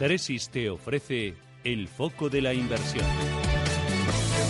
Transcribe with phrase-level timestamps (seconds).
[0.00, 3.04] Tresis te ofrece el foco de la inversión.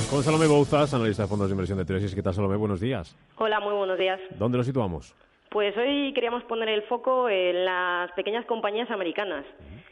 [0.08, 2.14] Con Salomé Bouzas, analista de fondos de inversión de Tresis.
[2.14, 2.54] ¿Qué tal, Salomé?
[2.54, 3.18] Buenos días.
[3.36, 4.20] Hola, muy buenos días.
[4.38, 5.12] ¿Dónde lo situamos?
[5.50, 9.44] Pues hoy queríamos poner el foco en las pequeñas compañías americanas.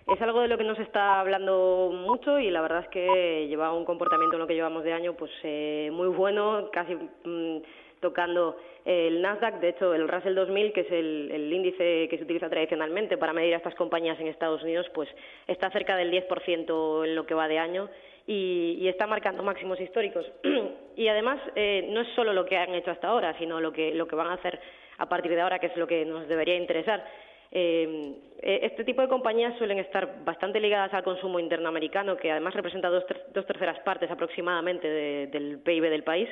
[0.07, 3.73] Es algo de lo que nos está hablando mucho y la verdad es que lleva
[3.73, 7.63] un comportamiento en lo que llevamos de año pues eh, muy bueno, casi mm,
[8.01, 12.49] tocando el Nasdaq, de hecho el Russell 2000, que es el, índice que se utiliza
[12.49, 15.09] tradicionalmente para medir a estas compañías en Estados Unidos, pues
[15.47, 17.89] está cerca del 10% en lo que va de año
[18.27, 20.25] y, está marcando máximos históricos.
[20.97, 23.95] y además eh, no es solo lo que han hecho hasta ahora, sino lo que,
[23.95, 24.59] lo que van a hacer
[24.99, 27.05] a partir de ahora, que es lo que nos debería interesar.
[27.51, 32.55] Eh, este tipo de compañías suelen estar bastante ligadas al consumo interno americano, que además
[32.55, 36.29] representa dos, dos terceras partes aproximadamente de, del PIB del país.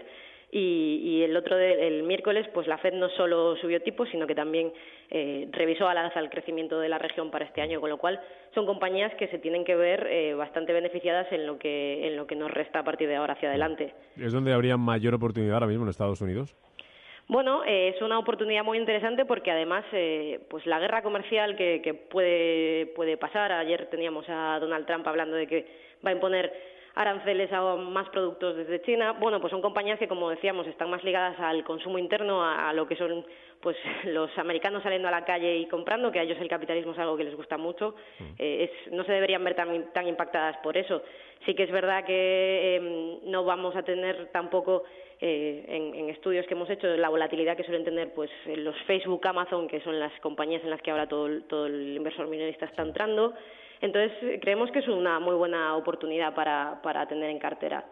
[0.52, 4.28] Y, y, el otro de, el miércoles pues la Fed no solo subió tipos sino
[4.28, 4.72] que también
[5.10, 8.20] eh, revisó al alza el crecimiento de la región para este año con lo cual
[8.54, 12.28] son compañías que se tienen que ver eh, bastante beneficiadas en lo que en lo
[12.28, 15.66] que nos resta a partir de ahora hacia adelante es donde habría mayor oportunidad ahora
[15.66, 16.54] mismo en Estados Unidos
[17.28, 21.80] bueno, eh, es una oportunidad muy interesante porque además, eh, pues la guerra comercial que,
[21.82, 23.50] que puede, puede pasar.
[23.50, 25.66] Ayer teníamos a Donald Trump hablando de que
[26.04, 26.52] va a imponer
[26.96, 29.12] aranceles a más productos desde China.
[29.12, 32.72] Bueno, pues son compañías que, como decíamos, están más ligadas al consumo interno, a, a,
[32.72, 33.24] lo que son
[33.60, 36.98] pues los americanos saliendo a la calle y comprando, que a ellos el capitalismo es
[36.98, 37.94] algo que les gusta mucho.
[38.38, 41.02] Eh, es, no se deberían ver tan, tan impactadas por eso.
[41.44, 44.84] Sí que es verdad que eh, no vamos a tener tampoco
[45.20, 49.26] eh, en, en, estudios que hemos hecho la volatilidad que suelen tener pues los Facebook,
[49.26, 52.82] Amazon, que son las compañías en las que ahora todo, todo el inversor minorista está
[52.82, 53.34] entrando.
[53.80, 57.84] Entonces, creemos que es una muy buena oportunidad para, para tener en cartera.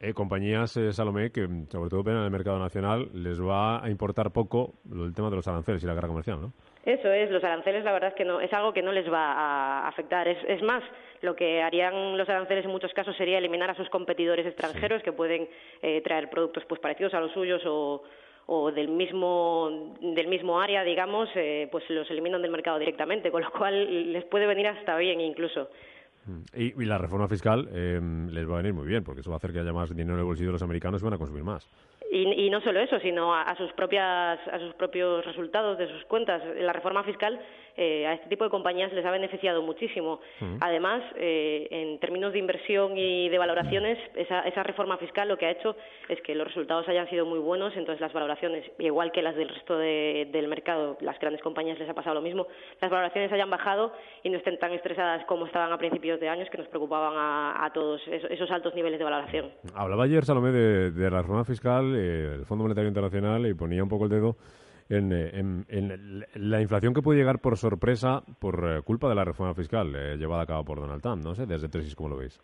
[0.00, 4.30] Eh, compañías, eh, Salomé, que sobre todo en el mercado nacional les va a importar
[4.30, 6.52] poco el tema de los aranceles y la guerra comercial, ¿no?
[6.84, 9.32] Eso es, los aranceles la verdad es que no, es algo que no les va
[9.32, 10.26] a afectar.
[10.28, 10.82] Es, es más,
[11.22, 15.04] lo que harían los aranceles en muchos casos sería eliminar a sus competidores extranjeros sí.
[15.04, 15.48] que pueden
[15.80, 18.02] eh, traer productos pues parecidos a los suyos o,
[18.46, 23.42] o del mismo del mismo área digamos eh, pues los eliminan del mercado directamente con
[23.42, 25.68] lo cual les puede venir hasta bien incluso
[26.54, 28.00] y, y la reforma fiscal eh,
[28.30, 30.14] les va a venir muy bien porque eso va a hacer que haya más dinero
[30.14, 31.68] en el bolsillo de los americanos y van a consumir más
[32.12, 35.88] y, y, no solo eso, sino a, a, sus propias, a sus propios resultados de
[35.88, 36.42] sus cuentas.
[36.58, 37.40] La reforma fiscal
[37.76, 40.20] eh, a este tipo de compañías les ha beneficiado muchísimo.
[40.60, 45.46] Además, eh, en términos de inversión y de valoraciones, esa, esa, reforma fiscal lo que
[45.46, 45.76] ha hecho
[46.08, 49.48] es que los resultados hayan sido muy buenos, entonces las valoraciones, igual que las del
[49.48, 52.46] resto de, del mercado, las grandes compañías les ha pasado lo mismo,
[52.80, 56.48] las valoraciones hayan bajado y no estén tan estresadas como estaban a principios de años
[56.50, 59.50] que nos preocupaban a, a todos esos, esos, altos niveles de valoración.
[59.74, 63.82] Hablaba ayer, Salomé, de, de la reforma fiscal eh, el Fondo Monetario Internacional y ponía
[63.82, 64.36] un poco el dedo
[64.88, 69.24] en, en, en, la inflación que puede llegar por sorpresa por eh, culpa de la
[69.24, 71.24] reforma fiscal eh, llevada a cabo por Donald Trump.
[71.24, 72.40] No sé, desde Tesis, ¿cómo lo veis?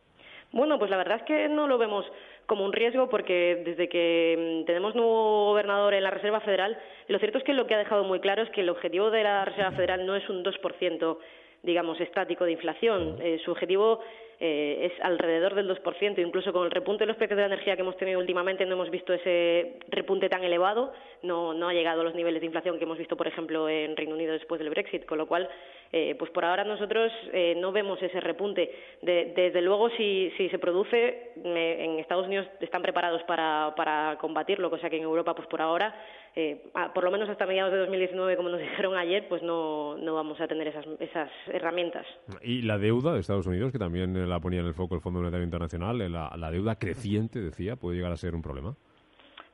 [0.50, 2.06] Bueno, pues la verdad es que no lo vemos
[2.46, 6.78] como un riesgo porque desde que mm, tenemos nuevo gobernador en la Reserva Federal,
[7.08, 9.24] lo cierto es que lo que ha dejado muy claro es que el objetivo de
[9.24, 11.18] la Reserva Federal no es un 2%,
[11.62, 13.16] digamos, estático de inflación.
[13.20, 14.00] Eh, su objetivo
[14.40, 16.18] eh, es alrededor del 2%.
[16.18, 18.74] Incluso con el repunte de los precios de la energía que hemos tenido últimamente no
[18.74, 22.78] hemos visto ese repunte tan elevado, no, no ha llegado a los niveles de inflación
[22.78, 25.48] que hemos visto, por ejemplo, en Reino Unido después del Brexit, con lo cual,
[25.92, 28.70] eh, pues por ahora nosotros eh, no vemos ese repunte.
[29.02, 34.16] De, desde luego, si, si se produce, eh, en Estados Unidos están preparados para, para
[34.20, 35.94] combatirlo, cosa que en Europa, pues por ahora,
[36.40, 40.14] eh, por lo menos hasta mediados de 2019, como nos dijeron ayer, pues no, no
[40.14, 42.06] vamos a tener esas, esas herramientas.
[42.42, 45.20] Y la deuda de Estados Unidos, que también la ponía en el foco el Fondo
[45.20, 48.74] Monetario Internacional, la, la deuda creciente, decía, puede llegar a ser un problema.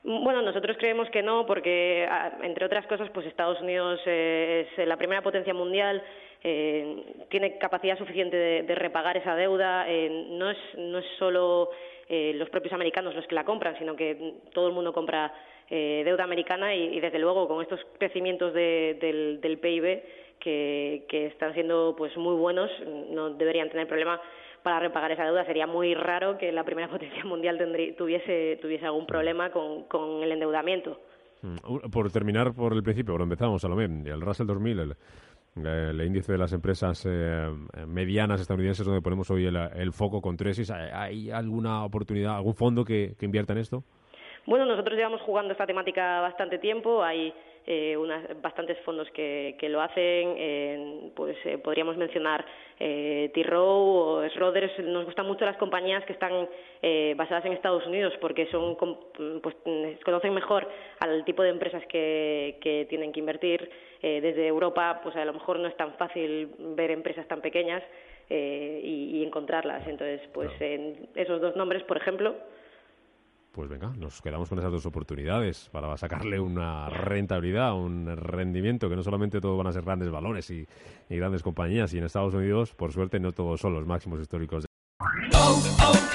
[0.03, 2.07] Bueno, nosotros creemos que no, porque
[2.43, 6.03] entre otras cosas, pues Estados Unidos eh, es la primera potencia mundial,
[6.43, 9.89] eh, tiene capacidad suficiente de, repagar esa deuda.
[9.89, 11.71] Eh, no es no es solo
[12.07, 15.33] eh, los propios americanos los que la compran, sino que todo el mundo compra
[15.67, 20.03] deuda americana y, y, desde luego con estos crecimientos de, del, del PIB
[20.39, 22.69] que, que están siendo pues muy buenos,
[23.09, 24.19] no deberían tener problema
[24.63, 25.45] para repagar esa deuda.
[25.45, 30.23] Sería muy raro que la primera potencia mundial tendría, tuviese, tuviese algún problema con, con
[30.23, 30.99] el endeudamiento.
[31.91, 34.95] Por terminar por el principio, por empezamos, Salomé, el Russell 2000, el,
[35.67, 37.47] el índice de las empresas eh,
[37.87, 40.71] medianas estadounidenses donde ponemos hoy el, foco con Tresis.
[40.71, 43.83] ¿Hay alguna oportunidad, algún fondo que, que invierta en esto?
[44.45, 47.03] Bueno, nosotros llevamos jugando esta temática bastante tiempo.
[47.03, 47.33] Hay
[47.65, 47.97] eh,
[48.43, 51.11] bastantes fondos que, que lo hacen.
[51.15, 52.45] pues eh, podríamos mencionar
[52.79, 54.77] eh, T-Row o Schroders.
[54.79, 56.47] Nos gustan mucho las compañías que están
[56.83, 58.77] eh, basadas en Estados Unidos porque son
[59.41, 59.55] pues
[60.03, 60.67] conocen mejor
[60.99, 63.69] al tipo de empresas que, que tienen que invertir.
[64.03, 67.81] Eh, desde Europa, pues a lo mejor no es tan fácil ver empresas tan pequeñas
[68.29, 69.87] eh, y, y, encontrarlas.
[69.87, 72.35] Entonces, pues en esos dos nombres, por ejemplo,
[73.55, 78.97] pues venga, nos quedamos con esas dos oportunidades para sacarle una rentabilidad, un rendimiento, que
[78.97, 80.67] no solamente todos van a ser grandes balones y,
[81.09, 84.65] grandes compañías, y en Estados Unidos, por suerte, no todos son los máximos históricos.
[84.99, 86.14] Oh, oh, oh,